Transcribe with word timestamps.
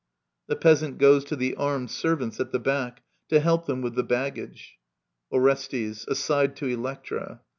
[The 0.47 0.55
Peasant 0.55 0.97
goes 0.97 1.23
to 1.25 1.35
the 1.35 1.53
Armed 1.53 1.91
Servants 1.91 2.39
at 2.39 2.51
the 2.51 2.57
backy 2.57 3.03
to 3.29 3.39
help 3.39 3.67
them 3.67 3.83
with 3.83 3.93
the 3.93 4.01
baggage. 4.03 4.79
Orestes 5.31 6.07
{aside 6.07 6.55
to 6.55 6.65
Electra). 6.65 7.41